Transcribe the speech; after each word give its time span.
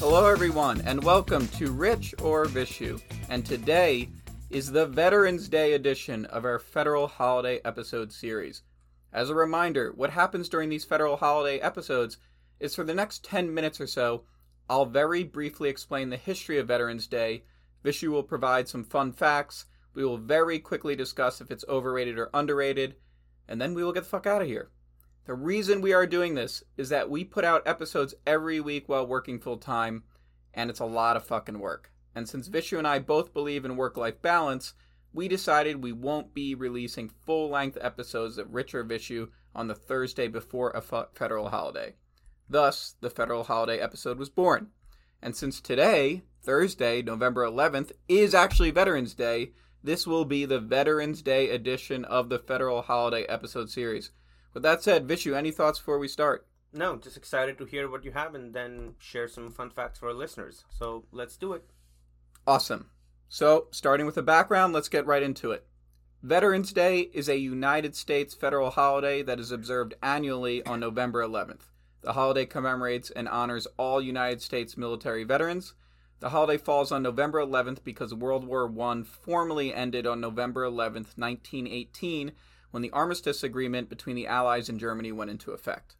Hello, 0.00 0.26
everyone, 0.26 0.80
and 0.82 1.02
welcome 1.02 1.46
to 1.48 1.70
Rich 1.70 2.16
or 2.20 2.46
Vishu. 2.46 3.00
And 3.28 3.46
today 3.46 4.08
is 4.50 4.70
the 4.70 4.86
Veterans 4.86 5.48
Day 5.48 5.74
edition 5.74 6.26
of 6.26 6.44
our 6.44 6.58
Federal 6.58 7.06
Holiday 7.06 7.60
episode 7.64 8.12
series. 8.12 8.62
As 9.12 9.30
a 9.30 9.34
reminder, 9.34 9.92
what 9.94 10.10
happens 10.10 10.48
during 10.48 10.68
these 10.68 10.84
Federal 10.84 11.16
Holiday 11.16 11.58
episodes 11.60 12.18
is 12.58 12.74
for 12.74 12.82
the 12.82 12.92
next 12.92 13.24
10 13.24 13.54
minutes 13.54 13.80
or 13.80 13.86
so, 13.86 14.24
I'll 14.68 14.84
very 14.84 15.22
briefly 15.22 15.68
explain 15.68 16.10
the 16.10 16.16
history 16.16 16.58
of 16.58 16.68
Veterans 16.68 17.06
Day. 17.06 17.44
Vishu 17.84 18.08
will 18.08 18.22
provide 18.24 18.68
some 18.68 18.82
fun 18.82 19.12
facts. 19.12 19.66
We 19.94 20.04
will 20.04 20.18
very 20.18 20.58
quickly 20.58 20.96
discuss 20.96 21.40
if 21.40 21.50
it's 21.50 21.64
overrated 21.68 22.18
or 22.18 22.30
underrated, 22.34 22.96
and 23.46 23.60
then 23.60 23.74
we 23.74 23.84
will 23.84 23.92
get 23.92 24.02
the 24.04 24.08
fuck 24.08 24.26
out 24.26 24.42
of 24.42 24.48
here. 24.48 24.70
The 25.26 25.34
reason 25.34 25.80
we 25.80 25.94
are 25.94 26.06
doing 26.06 26.34
this 26.34 26.62
is 26.76 26.90
that 26.90 27.08
we 27.08 27.24
put 27.24 27.44
out 27.44 27.66
episodes 27.66 28.14
every 28.26 28.60
week 28.60 28.88
while 28.88 29.06
working 29.06 29.38
full 29.38 29.56
time, 29.56 30.04
and 30.52 30.68
it's 30.68 30.80
a 30.80 30.84
lot 30.84 31.16
of 31.16 31.24
fucking 31.24 31.60
work. 31.60 31.90
And 32.14 32.28
since 32.28 32.48
mm-hmm. 32.48 32.56
Vishu 32.56 32.78
and 32.78 32.86
I 32.86 32.98
both 32.98 33.32
believe 33.32 33.64
in 33.64 33.76
work 33.76 33.96
life 33.96 34.20
balance, 34.20 34.74
we 35.14 35.26
decided 35.28 35.82
we 35.82 35.92
won't 35.92 36.34
be 36.34 36.54
releasing 36.54 37.08
full 37.08 37.48
length 37.48 37.78
episodes 37.80 38.36
of 38.36 38.52
Rich 38.52 38.74
or 38.74 38.84
Vishu 38.84 39.28
on 39.54 39.68
the 39.68 39.74
Thursday 39.74 40.28
before 40.28 40.70
a 40.70 40.78
f- 40.78 41.08
federal 41.14 41.48
holiday. 41.48 41.94
Thus, 42.50 42.96
the 43.00 43.08
federal 43.08 43.44
holiday 43.44 43.78
episode 43.78 44.18
was 44.18 44.28
born. 44.28 44.72
And 45.22 45.34
since 45.34 45.60
today, 45.60 46.24
Thursday, 46.42 47.00
November 47.00 47.46
11th, 47.46 47.92
is 48.08 48.34
actually 48.34 48.72
Veterans 48.72 49.14
Day, 49.14 49.52
this 49.82 50.06
will 50.06 50.24
be 50.24 50.44
the 50.44 50.60
Veterans 50.60 51.22
Day 51.22 51.50
edition 51.50 52.04
of 52.04 52.28
the 52.28 52.38
federal 52.38 52.82
holiday 52.82 53.24
episode 53.24 53.70
series. 53.70 54.10
With 54.54 54.62
that 54.62 54.82
said, 54.82 55.06
Vishu, 55.08 55.36
any 55.36 55.50
thoughts 55.50 55.80
before 55.80 55.98
we 55.98 56.08
start? 56.08 56.46
No, 56.72 56.96
just 56.96 57.16
excited 57.16 57.58
to 57.58 57.64
hear 57.64 57.90
what 57.90 58.04
you 58.04 58.12
have 58.12 58.34
and 58.34 58.54
then 58.54 58.94
share 58.98 59.28
some 59.28 59.50
fun 59.50 59.70
facts 59.70 59.98
for 59.98 60.08
our 60.08 60.14
listeners. 60.14 60.64
So 60.70 61.04
let's 61.12 61.36
do 61.36 61.52
it. 61.52 61.64
Awesome. 62.46 62.90
So, 63.28 63.66
starting 63.72 64.06
with 64.06 64.14
the 64.14 64.22
background, 64.22 64.72
let's 64.72 64.88
get 64.88 65.06
right 65.06 65.22
into 65.22 65.50
it. 65.50 65.66
Veterans 66.22 66.72
Day 66.72 67.00
is 67.12 67.28
a 67.28 67.36
United 67.36 67.96
States 67.96 68.34
federal 68.34 68.70
holiday 68.70 69.22
that 69.22 69.40
is 69.40 69.50
observed 69.50 69.94
annually 70.02 70.64
on 70.64 70.80
November 70.80 71.22
11th. 71.22 71.70
The 72.02 72.12
holiday 72.12 72.46
commemorates 72.46 73.10
and 73.10 73.28
honors 73.28 73.66
all 73.76 74.00
United 74.00 74.40
States 74.40 74.76
military 74.76 75.24
veterans. 75.24 75.74
The 76.20 76.30
holiday 76.30 76.58
falls 76.58 76.92
on 76.92 77.02
November 77.02 77.44
11th 77.44 77.82
because 77.82 78.14
World 78.14 78.46
War 78.46 78.72
I 78.80 79.02
formally 79.02 79.74
ended 79.74 80.06
on 80.06 80.20
November 80.20 80.64
11th, 80.64 81.18
1918, 81.18 82.32
when 82.74 82.82
the 82.82 82.90
armistice 82.90 83.44
agreement 83.44 83.88
between 83.88 84.16
the 84.16 84.26
Allies 84.26 84.68
and 84.68 84.80
Germany 84.80 85.12
went 85.12 85.30
into 85.30 85.52
effect. 85.52 85.94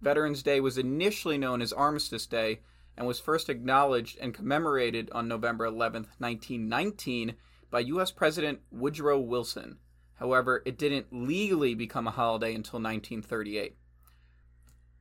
Veterans 0.00 0.40
Day 0.44 0.60
was 0.60 0.78
initially 0.78 1.36
known 1.36 1.60
as 1.60 1.72
Armistice 1.72 2.24
Day 2.24 2.60
and 2.96 3.04
was 3.04 3.18
first 3.18 3.48
acknowledged 3.48 4.16
and 4.20 4.32
commemorated 4.32 5.10
on 5.10 5.26
November 5.26 5.64
11, 5.64 6.06
1919, 6.18 7.34
by 7.68 7.80
U.S. 7.80 8.12
President 8.12 8.60
Woodrow 8.70 9.18
Wilson. 9.18 9.78
However, 10.20 10.62
it 10.64 10.78
didn't 10.78 11.06
legally 11.10 11.74
become 11.74 12.06
a 12.06 12.12
holiday 12.12 12.54
until 12.54 12.78
1938. 12.78 13.74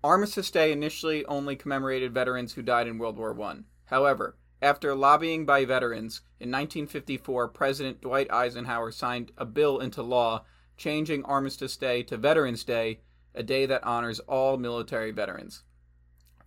Armistice 0.04 0.50
Day 0.50 0.72
initially 0.72 1.24
only 1.28 1.56
commemorated 1.56 2.12
veterans 2.12 2.54
who 2.54 2.64
died 2.64 2.88
in 2.88 2.98
World 2.98 3.18
War 3.18 3.40
I. 3.40 3.58
However, 3.86 4.36
after 4.64 4.96
lobbying 4.96 5.46
by 5.46 5.64
veterans, 5.64 6.22
in 6.40 6.50
1954, 6.50 7.50
President 7.50 8.02
Dwight 8.02 8.32
Eisenhower 8.32 8.92
signed 8.92 9.32
a 9.38 9.46
bill 9.46 9.78
into 9.78 10.02
law 10.02 10.44
changing 10.82 11.24
Armistice 11.26 11.78
Day 11.78 12.02
to 12.02 12.18
Veterans 12.18 12.64
Day, 12.64 13.02
a 13.36 13.44
day 13.44 13.68
that 13.68 13.84
honors 13.84 14.20
all 14.22 14.58
military 14.58 15.12
veterans. 15.12 15.62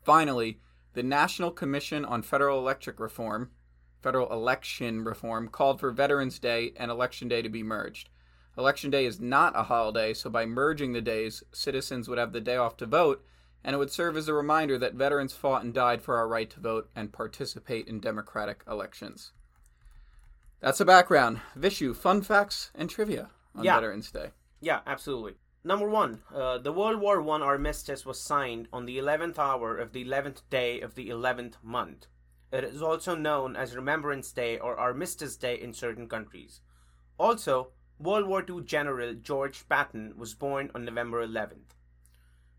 Finally, 0.03 0.59
the 0.95 1.05
National 1.05 1.53
Commission 1.53 2.05
on 2.05 2.21
Federal 2.21 2.59
Electric 2.59 2.99
Reform, 2.99 3.53
Federal 4.03 4.33
Election 4.33 5.05
Reform, 5.05 5.47
called 5.47 5.79
for 5.79 5.93
Veterans 5.93 6.41
Day 6.41 6.73
and 6.77 6.91
Election 6.91 7.29
Day 7.29 7.43
to 7.43 7.49
be 7.49 7.63
merged. 7.63 8.09
Election 8.59 8.91
Day 8.91 9.07
is 9.07 9.21
not 9.21 9.57
a 9.57 9.63
holiday, 9.63 10.13
so 10.13 10.29
by 10.29 10.45
merging 10.45 10.95
the 10.95 11.01
days, 11.01 11.45
citizens 11.53 12.09
would 12.09 12.19
have 12.19 12.33
the 12.33 12.41
day 12.41 12.57
off 12.57 12.77
to 12.79 12.87
vote, 12.87 13.25
and 13.63 13.73
it 13.73 13.79
would 13.79 13.93
serve 13.93 14.17
as 14.17 14.27
a 14.27 14.35
reminder 14.35 14.77
that 14.79 14.95
veterans 14.95 15.33
fought 15.33 15.63
and 15.63 15.73
died 15.73 16.03
for 16.03 16.17
our 16.17 16.27
right 16.27 16.51
to 16.51 16.59
vote 16.59 16.91
and 16.97 17.13
participate 17.13 17.87
in 17.87 18.01
democratic 18.01 18.65
elections. 18.69 19.31
That's 20.59 20.79
the 20.79 20.85
background. 20.85 21.41
Vishu, 21.57 21.95
fun 21.95 22.21
facts 22.23 22.73
and 22.75 22.91
trivia 22.91 23.31
on 23.55 23.65
Yeah. 23.65 23.75
Veterans 23.77 24.11
Day. 24.11 24.31
Yeah, 24.61 24.81
absolutely. 24.87 25.35
Number 25.63 25.89
one, 25.89 26.23
uh, 26.35 26.59
the 26.59 26.73
World 26.73 27.01
War 27.01 27.23
One 27.23 27.43
armistice 27.43 28.05
was 28.05 28.21
signed 28.21 28.69
on 28.73 28.85
the 28.85 28.99
11th 28.99 29.39
hour 29.39 29.77
of 29.79 29.93
the 29.93 30.05
11th 30.05 30.43
day 30.51 30.81
of 30.81 30.95
the 30.95 31.09
11th 31.09 31.63
month. 31.63 32.07
It 32.53 32.65
is 32.65 32.83
also 32.83 33.15
known 33.15 33.57
as 33.57 33.75
Remembrance 33.75 34.31
Day 34.33 34.59
or 34.59 34.77
Armistice 34.79 35.37
Day 35.37 35.59
in 35.61 35.73
certain 35.73 36.09
countries. 36.09 36.61
Also, 37.19 37.73
World 37.99 38.27
War 38.27 38.45
II 38.49 38.63
General 38.63 39.15
George 39.15 39.69
Patton 39.69 40.15
was 40.17 40.35
born 40.35 40.71
on 40.75 40.85
November 40.85 41.27
11th. 41.27 41.75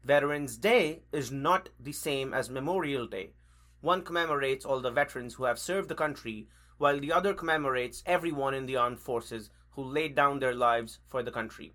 Veterans 0.03 0.57
Day 0.57 1.03
is 1.11 1.31
not 1.31 1.69
the 1.79 1.91
same 1.91 2.33
as 2.33 2.49
Memorial 2.49 3.07
Day. 3.07 3.33
One 3.81 4.01
commemorates 4.03 4.65
all 4.65 4.81
the 4.81 4.91
veterans 4.91 5.35
who 5.35 5.43
have 5.45 5.59
served 5.59 5.89
the 5.89 5.95
country, 5.95 6.47
while 6.77 6.99
the 6.99 7.11
other 7.11 7.33
commemorates 7.33 8.03
everyone 8.05 8.53
in 8.53 8.65
the 8.65 8.75
armed 8.75 8.99
forces 8.99 9.49
who 9.75 9.83
laid 9.83 10.15
down 10.15 10.39
their 10.39 10.55
lives 10.55 10.99
for 11.07 11.21
the 11.21 11.31
country. 11.31 11.73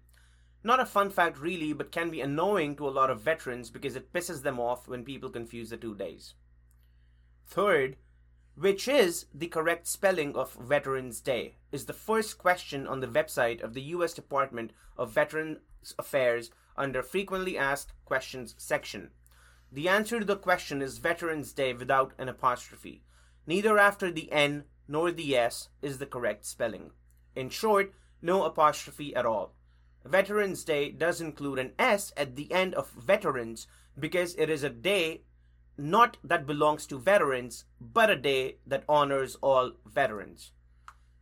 Not 0.62 0.80
a 0.80 0.86
fun 0.86 1.10
fact, 1.10 1.38
really, 1.38 1.72
but 1.72 1.92
can 1.92 2.10
be 2.10 2.20
annoying 2.20 2.76
to 2.76 2.88
a 2.88 2.90
lot 2.90 3.10
of 3.10 3.20
veterans 3.20 3.70
because 3.70 3.96
it 3.96 4.12
pisses 4.12 4.42
them 4.42 4.60
off 4.60 4.88
when 4.88 5.04
people 5.04 5.30
confuse 5.30 5.70
the 5.70 5.76
two 5.76 5.94
days. 5.94 6.34
Third, 7.46 7.96
which 8.54 8.86
is 8.86 9.26
the 9.34 9.46
correct 9.46 9.86
spelling 9.86 10.36
of 10.36 10.52
Veterans 10.52 11.20
Day, 11.20 11.56
is 11.72 11.86
the 11.86 11.94
first 11.94 12.36
question 12.36 12.86
on 12.86 13.00
the 13.00 13.06
website 13.06 13.62
of 13.62 13.72
the 13.72 13.82
U.S. 13.94 14.12
Department 14.12 14.72
of 14.98 15.12
Veterans 15.12 15.58
Affairs 15.98 16.50
under 16.76 17.02
Frequently 17.02 17.56
Asked 17.56 17.92
Questions 18.04 18.54
section. 18.58 19.10
The 19.72 19.88
answer 19.88 20.18
to 20.18 20.26
the 20.26 20.36
question 20.36 20.82
is 20.82 20.98
Veterans 20.98 21.52
Day 21.52 21.72
without 21.72 22.12
an 22.18 22.28
apostrophe. 22.28 23.02
Neither 23.46 23.78
after 23.78 24.10
the 24.10 24.30
N 24.30 24.64
nor 24.86 25.10
the 25.10 25.36
S 25.36 25.68
is 25.80 25.98
the 25.98 26.06
correct 26.06 26.44
spelling. 26.44 26.90
In 27.34 27.48
short, 27.50 27.92
no 28.20 28.44
apostrophe 28.44 29.14
at 29.14 29.26
all. 29.26 29.54
Veterans 30.04 30.64
Day 30.64 30.90
does 30.90 31.20
include 31.20 31.58
an 31.58 31.72
S 31.78 32.12
at 32.16 32.36
the 32.36 32.50
end 32.52 32.74
of 32.74 32.90
veterans 32.90 33.66
because 33.98 34.34
it 34.36 34.48
is 34.48 34.62
a 34.62 34.70
day 34.70 35.22
not 35.76 36.16
that 36.22 36.46
belongs 36.46 36.86
to 36.86 36.98
veterans, 36.98 37.64
but 37.80 38.10
a 38.10 38.16
day 38.16 38.56
that 38.66 38.84
honors 38.88 39.36
all 39.36 39.72
veterans. 39.86 40.52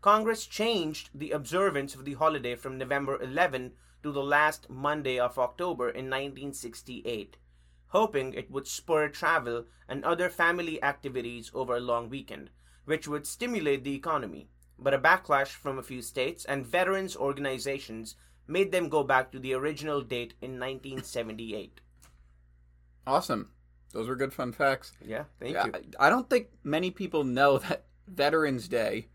Congress 0.00 0.46
changed 0.46 1.10
the 1.14 1.32
observance 1.32 1.94
of 1.94 2.04
the 2.04 2.14
holiday 2.14 2.54
from 2.54 2.78
November 2.78 3.20
11 3.20 3.72
to 4.02 4.12
the 4.12 4.22
last 4.22 4.70
Monday 4.70 5.18
of 5.18 5.38
October 5.38 5.88
in 5.88 6.06
1968, 6.06 7.36
hoping 7.88 8.32
it 8.32 8.50
would 8.50 8.66
spur 8.66 9.08
travel 9.08 9.64
and 9.88 10.04
other 10.04 10.28
family 10.28 10.82
activities 10.82 11.50
over 11.52 11.76
a 11.76 11.80
long 11.80 12.08
weekend, 12.08 12.50
which 12.84 13.08
would 13.08 13.26
stimulate 13.26 13.84
the 13.84 13.94
economy. 13.94 14.48
But 14.78 14.94
a 14.94 14.98
backlash 14.98 15.48
from 15.48 15.78
a 15.78 15.82
few 15.82 16.02
states 16.02 16.44
and 16.44 16.64
veterans 16.66 17.16
organizations 17.16 18.14
made 18.46 18.70
them 18.72 18.88
go 18.88 19.02
back 19.04 19.32
to 19.32 19.38
the 19.38 19.52
original 19.54 20.00
date 20.02 20.34
in 20.40 20.52
1978. 20.58 21.80
Awesome. 23.06 23.50
Those 23.94 24.06
were 24.06 24.16
good 24.16 24.34
fun 24.34 24.52
facts. 24.52 24.92
Yeah, 25.02 25.24
thank 25.40 25.54
Yeah, 25.54 25.64
you. 25.66 25.72
I 25.98 26.10
don't 26.10 26.28
think 26.28 26.48
many 26.62 26.90
people 26.90 27.24
know 27.24 27.56
that 27.68 27.84
Veterans 28.06 28.68
Day 28.68 29.08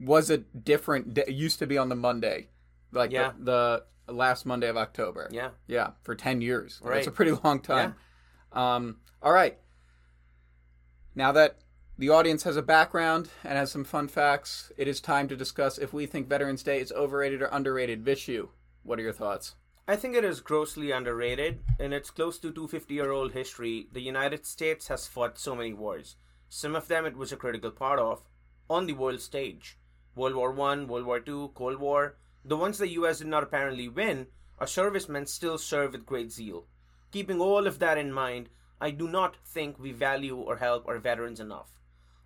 was 0.00 0.30
a 0.30 0.38
different 0.38 1.12
day. 1.12 1.24
It 1.28 1.34
used 1.34 1.58
to 1.58 1.66
be 1.66 1.76
on 1.76 1.90
the 1.90 1.94
Monday, 1.94 2.48
like 2.90 3.10
Yeah. 3.12 3.32
the, 3.38 3.84
the 4.06 4.12
last 4.14 4.46
Monday 4.46 4.68
of 4.68 4.78
October. 4.78 5.28
Yeah. 5.30 5.50
Yeah, 5.66 5.90
for 6.04 6.14
10 6.14 6.40
years. 6.40 6.80
That's 6.82 6.90
Right. 6.90 7.06
a 7.06 7.10
pretty 7.10 7.32
long 7.44 7.60
time. 7.60 7.96
Yeah. 8.54 8.74
Um, 8.76 8.96
all 9.22 9.32
right. 9.32 9.58
Now 11.14 11.32
that 11.32 11.58
the 11.96 12.08
audience 12.08 12.42
has 12.42 12.56
a 12.56 12.62
background 12.62 13.28
and 13.44 13.56
has 13.56 13.70
some 13.70 13.84
fun 13.84 14.08
facts, 14.08 14.72
it 14.76 14.88
is 14.88 15.00
time 15.00 15.28
to 15.28 15.36
discuss 15.36 15.78
if 15.78 15.92
we 15.92 16.06
think 16.06 16.28
Veterans 16.28 16.64
Day 16.64 16.80
is 16.80 16.90
overrated 16.90 17.40
or 17.40 17.46
underrated. 17.52 18.04
Vishu, 18.04 18.48
what 18.82 18.98
are 18.98 19.02
your 19.02 19.12
thoughts? 19.12 19.54
I 19.86 19.94
think 19.94 20.16
it 20.16 20.24
is 20.24 20.40
grossly 20.40 20.90
underrated. 20.90 21.60
In 21.78 21.92
its 21.92 22.10
close 22.10 22.40
to 22.40 22.50
250 22.50 22.94
year 22.94 23.12
old 23.12 23.30
history, 23.30 23.86
the 23.92 24.00
United 24.00 24.44
States 24.44 24.88
has 24.88 25.06
fought 25.06 25.38
so 25.38 25.54
many 25.54 25.72
wars. 25.72 26.16
Some 26.48 26.74
of 26.74 26.88
them 26.88 27.06
it 27.06 27.16
was 27.16 27.30
a 27.30 27.36
critical 27.36 27.70
part 27.70 28.00
of 28.00 28.24
on 28.68 28.86
the 28.86 28.94
world 28.94 29.20
stage. 29.20 29.78
World 30.16 30.34
War 30.34 30.50
One, 30.50 30.88
World 30.88 31.06
War 31.06 31.20
Two, 31.20 31.52
Cold 31.54 31.78
War. 31.78 32.16
The 32.44 32.56
ones 32.56 32.78
the 32.78 32.88
US 32.88 33.18
did 33.18 33.28
not 33.28 33.44
apparently 33.44 33.88
win, 33.88 34.26
our 34.58 34.66
servicemen 34.66 35.26
still 35.26 35.58
serve 35.58 35.92
with 35.92 36.06
great 36.06 36.32
zeal. 36.32 36.66
Keeping 37.12 37.40
all 37.40 37.68
of 37.68 37.78
that 37.78 37.98
in 37.98 38.12
mind, 38.12 38.48
I 38.80 38.90
do 38.90 39.06
not 39.06 39.36
think 39.44 39.78
we 39.78 39.92
value 39.92 40.36
or 40.36 40.56
help 40.56 40.88
our 40.88 40.98
veterans 40.98 41.38
enough. 41.38 41.70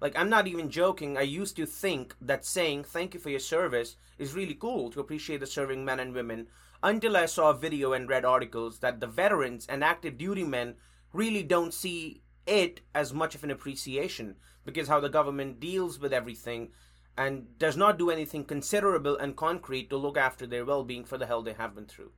Like, 0.00 0.17
I'm 0.17 0.31
not 0.31 0.47
even 0.47 0.71
joking. 0.71 1.17
I 1.17 1.23
used 1.23 1.56
to 1.56 1.67
think 1.67 2.15
that 2.21 2.45
saying 2.45 2.85
thank 2.85 3.15
you 3.15 3.21
for 3.21 3.31
your 3.31 3.41
service 3.41 3.97
is 4.19 4.35
really 4.35 4.55
cool 4.55 4.91
to 4.91 5.00
appreciate 5.00 5.41
the 5.41 5.47
serving 5.47 5.85
men 5.85 6.00
and 6.00 6.15
women 6.15 6.47
until 6.83 7.17
I 7.17 7.27
saw 7.27 7.50
a 7.50 7.59
video 7.59 7.93
and 7.93 8.09
read 8.09 8.25
articles 8.25 8.79
that 8.79 9.00
the 9.00 9.06
veterans 9.06 9.67
and 9.69 9.83
active 9.83 10.17
duty 10.17 10.45
men 10.45 10.77
really 11.12 11.43
don't 11.43 11.75
see 11.75 12.23
it 12.47 12.81
as 12.95 13.12
much 13.12 13.35
of 13.35 13.45
an 13.45 13.50
appreciation 13.50 14.37
because 14.65 14.89
how 14.89 15.00
the 15.00 15.09
government 15.09 15.61
deals 15.61 15.99
with 15.99 16.12
everything 16.12 16.69
and 17.17 17.59
does 17.59 17.77
not 17.77 17.99
do 17.99 18.11
anything 18.11 18.44
considerable 18.44 19.17
and 19.17 19.37
concrete 19.37 19.91
to 19.91 19.97
look 19.97 20.17
after 20.17 20.47
their 20.47 20.65
well-being 20.65 21.05
for 21.05 21.19
the 21.19 21.27
hell 21.27 21.43
they 21.43 21.53
have 21.53 21.75
been 21.75 21.87
through. 21.87 22.12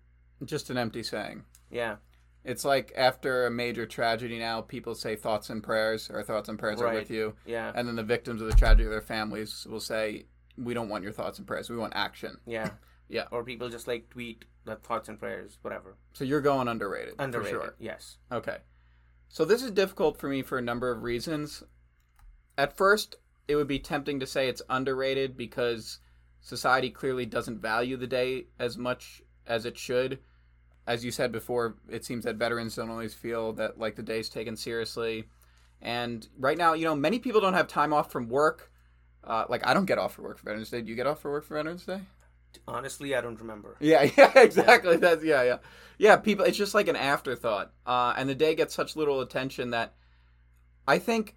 Just 0.45 0.69
an 0.69 0.77
empty 0.77 1.03
saying. 1.03 1.45
Yeah. 1.71 1.97
It's 2.45 2.65
like 2.65 2.93
after 2.97 3.47
a 3.47 3.51
major 3.51 3.85
tragedy 3.87 4.39
now, 4.39 4.63
people 4.63 4.95
say 4.95 5.15
thoughts 5.15 5.51
and 5.51 5.63
prayers, 5.63 6.11
or 6.11 6.23
thoughts 6.23 6.49
and 6.49 6.59
prayers 6.59 6.81
are 6.81 6.93
with 6.93 7.11
you. 7.11 7.35
Yeah. 7.45 7.71
And 7.75 7.87
then 7.87 7.97
the 7.97 8.03
victims 8.03 8.41
of 8.41 8.49
the 8.49 8.57
tragedy 8.57 8.85
of 8.85 8.91
their 8.91 9.03
families 9.03 9.67
will 9.69 9.81
say, 9.81 10.27
We 10.57 10.73
don't 10.73 10.89
want 10.89 11.05
your 11.05 11.13
thoughts 11.13 11.39
and 11.39 11.47
prayers. 11.47 11.69
We 11.69 11.77
want 11.77 11.95
action. 11.95 12.39
Yeah. 12.47 12.71
Yeah. 13.11 13.25
Or 13.33 13.43
people 13.43 13.69
just 13.69 13.89
like 13.89 14.09
tweet 14.09 14.45
the 14.65 14.77
thoughts 14.77 15.09
and 15.09 15.19
prayers, 15.19 15.59
whatever. 15.63 15.97
So 16.13 16.23
you're 16.23 16.41
going 16.41 16.69
underrated. 16.69 17.15
Underrated. 17.19 17.59
For 17.59 17.65
sure. 17.65 17.75
Yes. 17.81 18.19
Okay. 18.31 18.59
So 19.29 19.45
this 19.45 19.63
is 19.63 19.73
difficult 19.73 20.17
for 20.17 20.29
me 20.29 20.43
for 20.43 20.59
a 20.59 20.63
number 20.63 20.91
of 20.91 21.03
reasons. 21.03 21.65
At 22.57 22.77
first, 22.77 23.17
it 23.49 23.57
would 23.57 23.67
be 23.67 23.81
tempting 23.81 24.21
to 24.21 24.27
say 24.27 24.49
it's 24.49 24.63
underrated 24.71 25.37
because 25.37 25.99
society 26.41 26.91
clearly 26.91 27.27
doesn't 27.27 27.61
value 27.61 27.97
the 27.97 28.07
day 28.07 28.47
as 28.59 28.79
much 28.79 29.23
as 29.47 29.67
it 29.67 29.77
should. 29.77 30.21
As 30.91 31.05
you 31.05 31.13
said 31.13 31.31
before, 31.31 31.77
it 31.89 32.05
seems 32.05 32.25
that 32.25 32.35
veterans 32.35 32.75
don't 32.75 32.91
always 32.91 33.15
feel 33.15 33.53
that 33.53 33.79
like 33.79 33.95
the 33.95 34.03
day's 34.03 34.29
taken 34.29 34.57
seriously. 34.57 35.29
And 35.81 36.27
right 36.37 36.59
now, 36.59 36.73
you 36.73 36.85
know, 36.85 36.97
many 36.97 37.21
people 37.21 37.41
don't 37.41 37.55
have 37.55 37.69
time 37.69 37.93
off 37.93 38.11
from 38.11 38.29
work. 38.29 38.73
Uh, 39.23 39.45
like 39.49 39.65
I 39.65 39.73
don't 39.73 39.85
get 39.85 39.99
off 39.99 40.15
for 40.15 40.23
work 40.23 40.39
for 40.39 40.47
Veterans 40.47 40.69
Day. 40.69 40.83
Do 40.83 40.91
you 40.91 40.97
get 40.97 41.07
off 41.07 41.21
for 41.21 41.31
work 41.31 41.45
for 41.45 41.55
Veterans 41.55 41.87
Day? 41.87 42.01
Honestly, 42.67 43.15
I 43.15 43.21
don't 43.21 43.39
remember. 43.39 43.77
Yeah, 43.81 44.11
yeah, 44.19 44.33
exactly. 44.37 44.97
That's 44.97 45.23
yeah, 45.23 45.45
yeah, 45.45 45.59
yeah. 45.97 46.17
People, 46.17 46.45
it's 46.45 46.59
just 46.59 46.75
like 46.75 46.89
an 46.89 46.97
afterthought, 46.97 47.73
uh, 47.87 48.15
and 48.17 48.29
the 48.29 48.35
day 48.35 48.57
gets 48.57 48.75
such 48.75 48.97
little 48.97 49.21
attention 49.21 49.71
that 49.71 49.95
I 50.89 50.99
think 50.99 51.37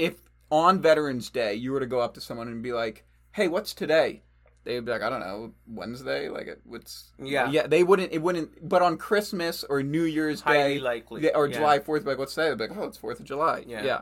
if 0.00 0.16
on 0.50 0.82
Veterans 0.82 1.30
Day 1.30 1.54
you 1.54 1.70
were 1.70 1.78
to 1.78 1.86
go 1.86 2.00
up 2.00 2.14
to 2.14 2.20
someone 2.20 2.48
and 2.48 2.60
be 2.60 2.72
like, 2.72 3.04
"Hey, 3.30 3.46
what's 3.46 3.72
today?" 3.72 4.22
They 4.68 4.74
would 4.74 4.84
be 4.84 4.92
like, 4.92 5.00
"I 5.00 5.08
don't 5.08 5.20
know, 5.20 5.54
Wednesday." 5.66 6.28
Like, 6.28 6.46
it, 6.46 6.60
what's 6.64 7.10
Yeah. 7.18 7.50
yeah. 7.50 7.66
They 7.66 7.82
wouldn't. 7.82 8.12
It 8.12 8.18
wouldn't. 8.18 8.68
But 8.68 8.82
on 8.82 8.98
Christmas 8.98 9.64
or 9.64 9.82
New 9.82 10.02
Year's 10.02 10.42
Highly 10.42 10.74
Day, 10.74 10.78
likely. 10.80 11.22
yeah, 11.24 11.30
or 11.34 11.46
Yeah. 11.46 11.56
July 11.56 11.78
Fourth, 11.78 12.04
like, 12.04 12.18
what's 12.18 12.34
today? 12.34 12.50
They'd 12.50 12.58
be 12.58 12.66
like, 12.68 12.76
"Oh, 12.76 12.84
it's 12.84 12.98
Fourth 12.98 13.18
of 13.18 13.24
July." 13.24 13.64
Yeah. 13.66 13.82
yeah. 13.82 14.00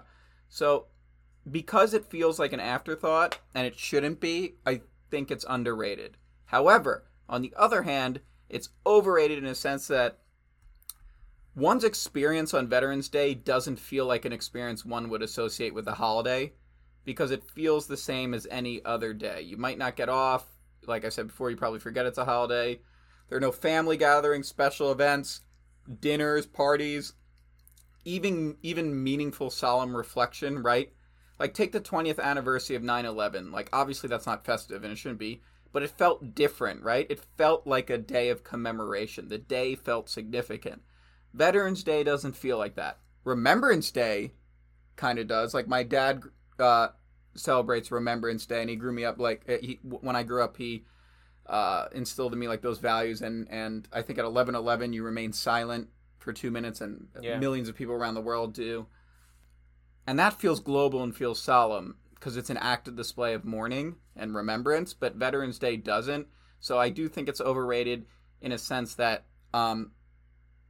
So 0.48 0.86
because 1.48 1.94
it 1.94 2.04
feels 2.04 2.40
like 2.40 2.52
an 2.52 2.58
afterthought 2.58 3.38
and 3.54 3.64
it 3.64 3.78
shouldn't 3.78 4.18
be, 4.18 4.56
I 4.66 4.80
think 5.08 5.30
it's 5.30 5.44
underrated. 5.48 6.16
However, 6.46 7.04
on 7.28 7.42
the 7.42 7.54
other 7.56 7.82
hand, 7.82 8.20
it's 8.48 8.70
overrated 8.84 9.38
in 9.38 9.46
a 9.46 9.54
sense 9.54 9.86
that 9.86 10.18
one's 11.54 11.84
experience 11.84 12.52
on 12.52 12.66
Veterans 12.68 13.08
Day 13.08 13.34
doesn't 13.34 13.78
feel 13.78 14.06
like 14.06 14.24
an 14.24 14.32
experience 14.32 14.84
one 14.84 15.08
would 15.10 15.22
associate 15.22 15.74
with 15.74 15.86
a 15.86 15.94
holiday 15.94 16.54
because 17.04 17.30
it 17.30 17.44
feels 17.44 17.86
the 17.86 17.96
same 17.96 18.34
as 18.34 18.46
any 18.50 18.84
other 18.84 19.14
day. 19.14 19.40
You 19.40 19.56
might 19.56 19.78
not 19.78 19.96
get 19.96 20.08
off. 20.08 20.44
Like 20.86 21.04
I 21.04 21.08
said 21.08 21.28
before, 21.28 21.50
you 21.50 21.56
probably 21.56 21.80
forget 21.80 22.06
it's 22.06 22.18
a 22.18 22.24
holiday. 22.24 22.80
There 23.28 23.38
are 23.38 23.40
no 23.40 23.52
family 23.52 23.96
gatherings, 23.96 24.48
special 24.48 24.92
events, 24.92 25.40
dinners, 26.00 26.46
parties, 26.46 27.14
even 28.04 28.56
even 28.62 29.02
meaningful 29.02 29.50
solemn 29.50 29.96
reflection, 29.96 30.62
right? 30.62 30.92
Like 31.38 31.54
take 31.54 31.72
the 31.72 31.80
20th 31.80 32.20
anniversary 32.20 32.76
of 32.76 32.82
9/11. 32.82 33.52
Like 33.52 33.68
obviously 33.72 34.08
that's 34.08 34.26
not 34.26 34.44
festive 34.44 34.84
and 34.84 34.92
it 34.92 34.96
shouldn't 34.96 35.18
be, 35.18 35.42
but 35.72 35.82
it 35.82 35.90
felt 35.90 36.34
different, 36.34 36.82
right? 36.82 37.06
It 37.10 37.20
felt 37.36 37.66
like 37.66 37.90
a 37.90 37.98
day 37.98 38.28
of 38.30 38.44
commemoration. 38.44 39.28
The 39.28 39.38
day 39.38 39.74
felt 39.74 40.08
significant. 40.08 40.82
Veterans 41.34 41.82
Day 41.84 42.02
doesn't 42.02 42.36
feel 42.36 42.56
like 42.56 42.76
that. 42.76 42.98
Remembrance 43.24 43.90
Day 43.90 44.32
kind 44.94 45.18
of 45.18 45.26
does. 45.26 45.52
Like 45.52 45.68
my 45.68 45.82
dad 45.82 46.22
uh, 46.58 46.88
celebrates 47.36 47.90
Remembrance 47.90 48.46
Day, 48.46 48.60
and 48.60 48.70
he 48.70 48.76
grew 48.76 48.92
me 48.92 49.04
up 49.04 49.18
like 49.18 49.44
uh, 49.48 49.56
he, 49.60 49.78
when 49.82 50.16
I 50.16 50.22
grew 50.22 50.42
up. 50.42 50.56
He 50.56 50.84
uh, 51.46 51.86
instilled 51.92 52.32
in 52.32 52.38
me 52.38 52.48
like 52.48 52.62
those 52.62 52.78
values, 52.78 53.22
and 53.22 53.46
and 53.50 53.86
I 53.92 54.02
think 54.02 54.18
at 54.18 54.24
eleven 54.24 54.54
eleven 54.54 54.92
you 54.92 55.02
remain 55.04 55.32
silent 55.32 55.88
for 56.18 56.32
two 56.32 56.50
minutes, 56.50 56.80
and 56.80 57.08
Yeah. 57.20 57.38
millions 57.38 57.68
of 57.68 57.76
people 57.76 57.94
around 57.94 58.14
the 58.14 58.20
world 58.20 58.52
do, 58.54 58.86
and 60.06 60.18
that 60.18 60.40
feels 60.40 60.60
global 60.60 61.02
and 61.02 61.14
feels 61.16 61.40
solemn 61.40 61.96
because 62.14 62.36
it's 62.36 62.50
an 62.50 62.56
active 62.56 62.96
display 62.96 63.34
of 63.34 63.44
mourning 63.44 63.96
and 64.16 64.34
remembrance. 64.34 64.94
But 64.94 65.16
Veterans 65.16 65.58
Day 65.58 65.76
doesn't, 65.76 66.26
so 66.60 66.78
I 66.78 66.88
do 66.90 67.08
think 67.08 67.28
it's 67.28 67.40
overrated 67.40 68.06
in 68.40 68.52
a 68.52 68.58
sense 68.58 68.94
that. 68.94 69.24
Um, 69.54 69.92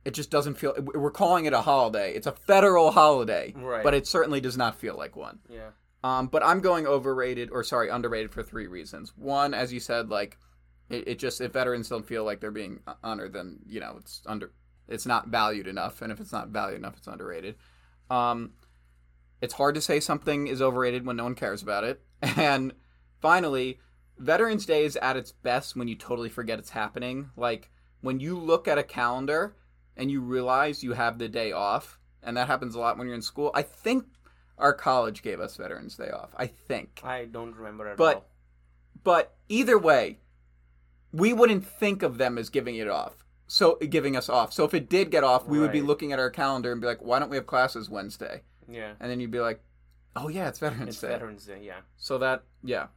it 0.05 0.15
just 0.15 0.31
doesn't 0.31 0.55
feel. 0.55 0.73
We're 0.79 1.11
calling 1.11 1.47
it 1.47 1.53
a 1.53 1.63
holiday. 1.63 2.13
It's 2.15 2.29
a 2.29 2.33
federal 2.33 2.93
holiday, 2.93 3.53
Right. 3.57 3.83
but 3.83 3.93
it 3.93 4.07
certainly 4.07 4.41
does 4.41 4.57
not 4.57 4.77
feel 4.79 4.97
like 4.97 5.17
one. 5.17 5.41
Yeah. 5.49 5.71
Um, 6.07 6.29
but 6.29 6.45
I'm 6.45 6.61
going 6.61 6.87
overrated 6.87 7.51
or 7.51 7.65
sorry, 7.65 7.89
underrated 7.89 8.31
for 8.31 8.45
three 8.45 8.69
reasons. 8.69 9.13
One, 9.17 9.53
as 9.55 9.73
you 9.73 9.81
said, 9.81 10.09
like 10.09 10.39
it, 10.89 11.09
it 11.09 11.19
just 11.19 11.41
if 11.41 11.53
veterans 11.53 11.89
don't 11.89 12.07
feel 12.07 12.23
like 12.23 12.39
they're 12.39 12.53
being 12.53 12.79
honored, 13.03 13.33
then 13.33 13.59
you 13.67 13.81
know 13.81 13.97
it's 13.99 14.23
under 14.25 14.53
it's 14.87 15.05
not 15.05 15.27
valued 15.27 15.67
enough, 15.67 16.03
and 16.03 16.13
if 16.13 16.21
it's 16.21 16.31
not 16.31 16.51
valued 16.51 16.79
enough, 16.79 16.97
it's 16.97 17.09
underrated. 17.09 17.57
Um, 18.09 18.53
it's 19.41 19.55
hard 19.55 19.75
to 19.75 19.81
say 19.81 19.99
something 19.99 20.47
is 20.47 20.63
overrated 20.63 21.05
when 21.05 21.17
no 21.17 21.25
one 21.25 21.35
cares 21.35 21.63
about 21.63 21.83
it. 21.83 22.01
And 22.37 22.73
finally, 23.21 23.81
Veterans 24.17 24.65
Day 24.65 24.85
is 24.85 24.97
at 24.97 25.17
its 25.17 25.33
best 25.33 25.75
when 25.75 25.89
you 25.89 25.97
totally 25.97 26.29
forget 26.29 26.61
it's 26.61 26.71
happening. 26.71 27.31
Like 27.37 27.71
when 28.01 28.21
you 28.21 28.39
look 28.39 28.69
at 28.69 28.79
a 28.79 28.85
calendar 28.85 29.57
and 29.97 30.09
you 30.09 30.21
realize 30.21 30.85
you 30.85 30.93
have 30.93 31.19
the 31.19 31.29
day 31.29 31.51
off, 31.51 31.99
and 32.23 32.37
that 32.37 32.47
happens 32.47 32.77
a 32.77 32.79
lot 32.79 32.97
when 32.97 33.09
you're 33.09 33.17
in 33.17 33.23
school. 33.23 33.51
I 33.55 33.63
think 33.63 34.05
our 34.59 34.73
college 34.73 35.23
gave 35.23 35.41
us 35.41 35.57
Veterans 35.57 35.97
Day 35.97 36.11
off. 36.11 36.31
I 36.37 36.47
think. 36.47 37.01
I 37.05 37.25
don't 37.27 37.55
remember 37.55 37.89
at 37.89 37.97
But- 37.97 38.17
all. 38.17 38.27
But 39.05 39.35
either 39.49 39.79
way, 39.79 40.19
we 41.13 41.33
wouldn't 41.33 41.65
think 41.65 42.03
of 42.03 42.19
them 42.19 42.39
as 42.39 42.49
giving 42.51 42.75
it 42.77 42.89
off. 42.89 43.25
So 43.47 43.77
giving 43.77 44.17
us 44.17 44.29
off. 44.29 44.53
So 44.53 44.65
if 44.65 44.75
it 44.75 44.89
did 44.89 45.11
get 45.13 45.23
off, 45.23 45.47
we 45.47 45.61
would 45.61 45.71
be 45.71 45.81
looking 45.83 46.13
at 46.13 46.19
our 46.19 46.31
calendar 46.31 46.73
and 46.73 46.81
be 46.81 46.87
like, 46.89 47.01
"Why 47.01 47.21
don't 47.21 47.29
we 47.31 47.37
have 47.37 47.47
classes 47.47 47.89
Wednesday?" 47.89 48.43
Yeah. 48.69 48.95
And 48.99 49.09
then 49.09 49.21
you'd 49.21 49.31
be 49.31 49.39
like, 49.39 49.63
"Oh 50.17 50.27
yeah, 50.29 50.49
it's 50.49 50.59
Veterans 50.59 50.89
It's 50.89 51.01
Day." 51.01 51.09
Veterans 51.09 51.45
Day, 51.47 51.61
yeah. 51.63 51.81
So 51.97 52.19
that, 52.19 52.43
yeah, 52.65 52.89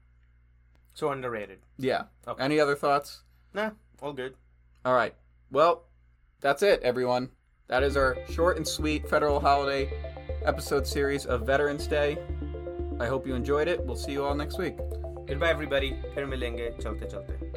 So 0.95 1.11
underrated. 1.11 1.59
yeah. 1.77 2.05
Okay. 2.27 2.43
Any 2.43 2.59
other 2.59 2.75
thoughts? 2.75 3.21
Nah, 3.53 3.71
all 4.01 4.13
good. 4.13 4.35
All 4.83 4.95
right. 4.95 5.13
Well, 5.51 5.83
that's 6.41 6.63
it, 6.63 6.81
everyone. 6.81 7.29
That 7.67 7.83
is 7.83 7.95
our 7.95 8.17
short 8.29 8.57
and 8.57 8.67
sweet 8.67 9.07
federal 9.07 9.39
holiday 9.41 9.91
episode 10.49 10.87
series 10.87 11.27
of 11.27 11.45
Veterans 11.45 11.85
Day. 11.85 12.17
I 12.99 13.05
hope 13.05 13.27
you 13.27 13.35
enjoyed 13.35 13.67
it. 13.67 13.85
We'll 13.85 13.95
see 13.95 14.13
you 14.13 14.25
all 14.25 14.33
next 14.33 14.57
week. 14.57 14.77
Goodbye, 15.27 15.51
everybody. 15.51 15.95
Fir 16.15 16.25
milenge. 16.25 16.75
Chalte 16.81 17.07
chalte. 17.07 17.48